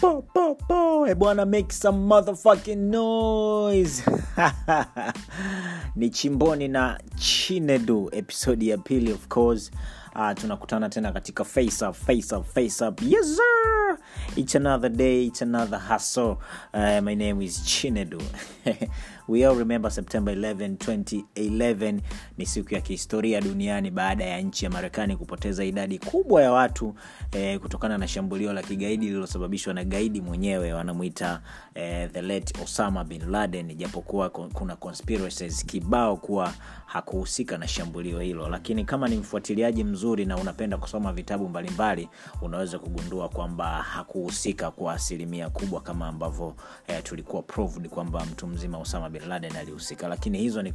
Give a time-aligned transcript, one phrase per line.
[0.00, 1.06] po.
[1.08, 4.02] E bwana, make some motherfucking noise
[5.96, 9.70] ni chimboni na chinedu episodi ya pili of course
[10.16, 13.02] uh, tunakutana tena katika face up, face up, face up.
[13.02, 13.98] Yes, sir.
[14.36, 16.36] It's another day, it's another hustle.
[16.74, 18.22] Uh, my name is Chinedu.
[19.28, 22.00] we all remember September 11, 2011
[22.38, 26.94] ni siku ya kihistoria duniani baada ya nchi ya Marekani kupoteza idadi kubwa ya watu
[27.32, 31.40] eh, kutokana na shambulio la kigaidi lililosababishwa na gaidi mwenyewe wanamwita
[31.74, 36.52] eh, the late Osama bin Laden, japokuwa kuna conspiracies kibao kuwa
[36.96, 42.08] hakuhusika na shambulio hilo, lakini kama ni mfuatiliaji mzuri na unapenda kusoma vitabu mbalimbali
[42.42, 46.54] unaweza kugundua kwamba hakuhusika kwa asilimia kubwa kama ambavyo
[46.86, 50.72] eh, tulikuwa proved kwamba mtu mzima Osama bin alihusika, lakini hizo ni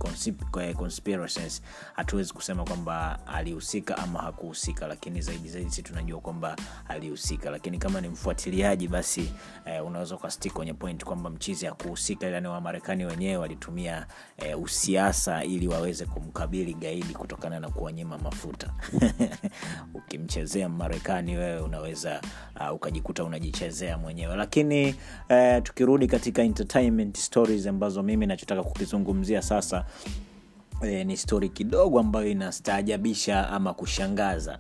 [0.78, 1.62] conspiracies.
[1.94, 6.56] Hatuwezi kusema kwamba alihusika ama hakuhusika, lakini zaidi zaidi si tunajua kwamba
[6.88, 7.50] alihusika.
[7.50, 9.32] Lakini kama ni mfuatiliaji, basi
[9.66, 14.06] eh, unaweza ukastick kwenye point kwamba mchizi hakuhusika, ila ni Wamarekani wenyewe walitumia
[14.38, 18.74] eh, usiasa ili waweze kumkabili gaidi kutokana na kuwanyima mafuta
[19.94, 22.22] ukimchezea Marekani wewe unaweza
[22.60, 24.36] uh, ukajikuta unajichezea mwenyewe.
[24.36, 24.96] Lakini
[25.30, 29.86] uh, tukirudi katika entertainment stories ambazo mimi nachotaka kukizungumzia sasa
[30.84, 34.60] E, ni stori kidogo ambayo inastaajabisha ama kushangaza.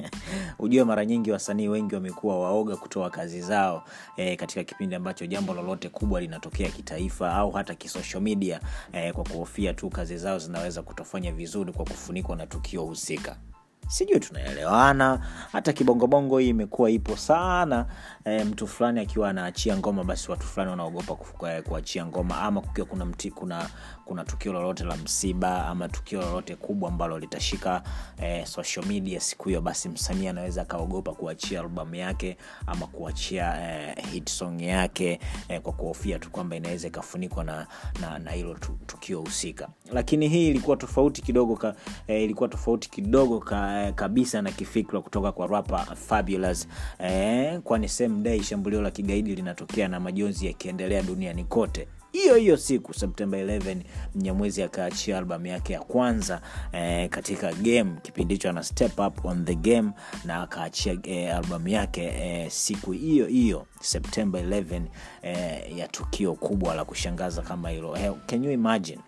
[0.58, 3.84] Hujue mara nyingi wasanii wengi wamekuwa waoga kutoa kazi zao
[4.16, 8.60] e, katika kipindi ambacho jambo lolote kubwa linatokea kitaifa au hata kisocial media
[8.92, 13.36] e, kwa kuhofia tu kazi zao zinaweza kutofanya vizuri kwa kufunikwa na tukio husika
[13.86, 15.20] sijui tunaelewana.
[15.52, 17.86] Hata kibongobongo hii imekuwa ipo sana.
[18.24, 21.14] E, mtu fulani akiwa anaachia ngoma basi watu fulani wanaogopa
[21.68, 22.40] kuachia ngoma.
[22.42, 23.68] Ama kukiwa kuna mti, kuna
[24.04, 27.82] kuna tukio lolote la msiba ama tukio lolote kubwa ambalo litashika
[28.22, 33.94] e, social media siku hiyo basi msanii anaweza akaogopa kuachia albamu yake ama kuachia e,
[34.12, 37.66] hit song yake e, kwa kuhofia tu kwamba inaweza ikafunikwa na
[38.00, 38.54] na, na hilo
[38.86, 39.68] tukio husika.
[39.92, 41.74] Lakini hii ilikuwa tofauti kidogo ka,
[42.06, 46.68] e, ilikuwa tofauti kidogo ka, kabisa na kifikra kutoka kwa rapa Fabulous.
[46.98, 51.88] Eh, kwani same day shambulio la kigaidi linatokea na majonzi yakiendelea duniani kote.
[52.12, 53.76] Hiyo hiyo siku septemba 11
[54.14, 56.40] mnyamwezi akaachia albamu yake ya kwanza
[56.72, 59.90] eh, katika game kipindi hicho ana step up on the game
[60.24, 64.82] na akaachia eh, albamu yake eh, siku hiyo hiyo septemba 11
[65.22, 67.94] eh, ya tukio kubwa la kushangaza kama hilo.
[67.94, 68.98] Hey, can you imagine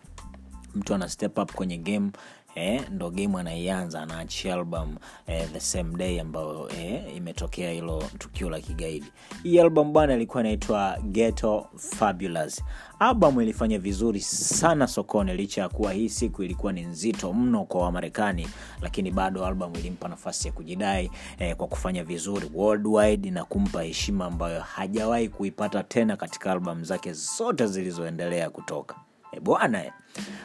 [0.75, 2.11] mtu ana step up kwenye game
[2.55, 4.97] eh, ndo game anaianza anaachia album
[5.27, 9.07] eh, the same day ambayo eh, imetokea hilo tukio la kigaidi.
[9.43, 12.63] Hii album bwana ilikuwa inaitwa ghetto fabulous.
[12.99, 17.83] Album ilifanya vizuri sana sokoni licha ya kuwa hii siku ilikuwa ni nzito mno kwa
[17.83, 18.49] wamarekani
[18.83, 24.25] lakini bado album ilimpa nafasi ya kujidai eh, kwa kufanya vizuri worldwide na kumpa heshima
[24.27, 28.95] ambayo hajawahi kuipata tena katika albamu zake zote zilizoendelea kutoka
[29.39, 29.93] e bwana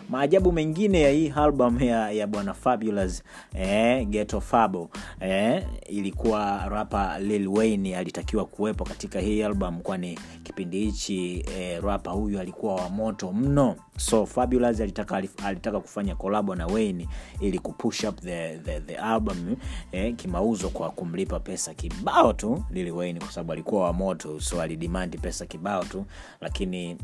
[0.09, 3.23] maajabu mengine ya hii album ya, ya bwana fabulous
[3.53, 4.89] eh, geto fabo
[5.19, 12.11] eh, ilikuwa rapa lil wayne alitakiwa kuwepo katika hii album kwani kipindi hichi eh, rapa
[12.11, 13.75] huyu alikuwa wa moto mno.
[13.97, 17.07] So fabulous alitaka, alitaka kufanya kolabo na wayne
[17.41, 19.55] ili kupush up the, the, the album
[19.91, 24.39] eh, kimauzo kwa kumlipa pesa kibao tu lil wayne kwa sababu alikuwa wa moto.
[24.39, 26.05] So alidimandi pesa kibao tu
[26.41, 26.97] lakini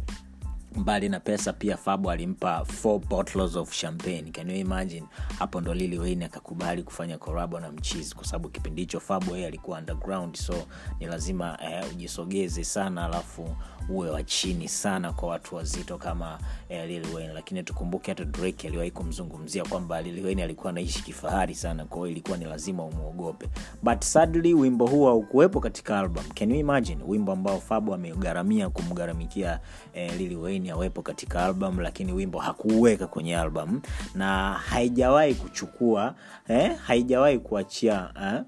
[0.75, 4.31] mbali na pesa pia fabo alimpa four bottles of champagne.
[4.31, 5.03] Can you imagine?
[5.39, 9.47] Hapo ndo lili wayne akakubali kufanya korabo na mchizi kwa sababu kipindi hicho fabo yeye
[9.47, 10.53] alikuwa underground so
[10.99, 13.55] ni lazima eh, ujisogeze sana alafu
[13.89, 17.33] uwe wa chini sana kwa watu wazito kama eh, lili wayne.
[17.33, 22.07] Lakini tukumbuke hata drake aliwahi kumzungumzia kwamba lili wayne alikuwa anaishi kifahari sana kwa hiyo
[22.09, 23.49] ilikuwa ni lazima umwogope
[23.83, 26.23] but sadly wimbo huu haukuwepo katika album.
[26.23, 27.03] Can you imagine?
[27.07, 29.59] Wimbo ambao fabo amegharamia kumgharamikia
[29.93, 33.81] eh, lili wayne Wayne awepo katika album lakini wimbo hakuuweka kwenye album.
[34.15, 36.15] Na haijawahi kuchukua
[36.47, 38.41] eh, haijawahi kuachia eh,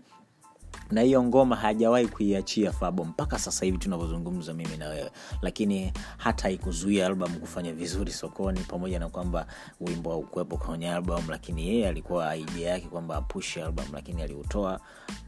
[0.92, 5.12] na hiyo ngoma hajawahi kuiachia fabo mpaka sasa hivi tunavyozungumza mimi na wewe.
[5.42, 9.48] Lakini hata haikuzuia album kufanya vizuri sokoni pamoja na kwamba
[9.82, 14.80] wimbo haukuwepo kwenye album lakini yeye alikuwa idea yake kwamba apushe album lakini aliutoa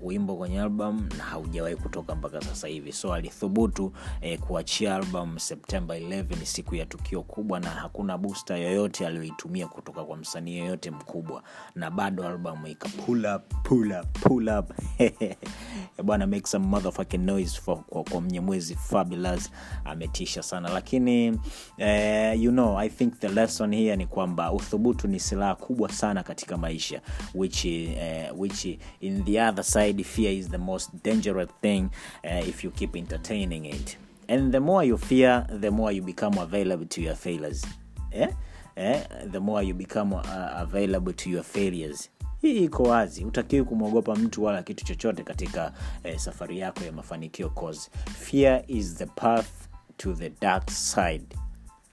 [0.02, 2.94] wimbo kwenye album na haujawahi kutoka mpaka sasa hivi.
[2.94, 9.08] So alithubutu eh, kuachia album september 11 siku ya tukio kubwa na hakuna booster yoyote
[9.08, 11.44] aliyoitumia kutoka kwa msanii yoyote mkubwa.
[11.76, 13.94] Na bado album ika pull up, pull.
[16.00, 19.52] Eh, bwana make some motherfucking noise for, kwa, kwa mnyemwezi fabulous.
[19.86, 20.70] Ametisha sana.
[20.70, 21.40] Lakini
[21.78, 26.24] eh, you know i think the lesson here ni kwamba uthubutu ni silaha kubwa sana
[26.24, 27.02] katika maisha
[27.36, 28.66] which, eh, which
[29.02, 31.88] in the other side fear is the most dangerous thing
[32.24, 33.98] eh, if you keep entertaining it.
[34.28, 37.66] And the more you fear the more you become available to your failures.
[38.12, 38.28] Eh?
[38.76, 39.02] Eh?
[39.32, 40.24] the more you become uh,
[40.56, 42.10] available to your failures
[42.44, 43.26] hii iko wazi.
[43.26, 45.74] Utakiwi kumwogopa mtu wala kitu chochote katika
[46.04, 49.48] eh, safari yako ya mafanikio cause fear is the path
[49.98, 51.26] to the dark side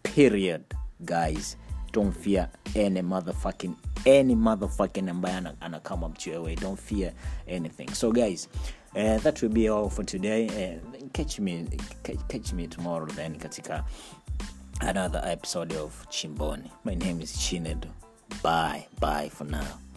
[0.03, 0.63] period
[1.01, 1.57] guys.
[1.93, 3.73] Don't fear any motherfucking
[4.07, 7.13] any motherfucking ambaye anakama mtu away don't fear
[7.49, 7.89] anything.
[7.95, 8.49] So guys
[8.95, 10.47] uh, that will be all for today.
[10.47, 11.67] Uh, catch me
[12.03, 13.85] catch, catch me tomorrow then katika
[14.81, 16.71] another episode of chimboni.
[16.85, 17.89] My name is chinedo
[18.43, 19.90] bye bye for now